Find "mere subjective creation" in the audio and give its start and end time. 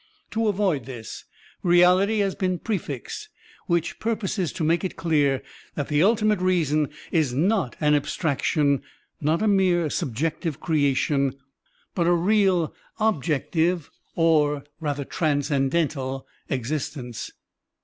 9.47-11.35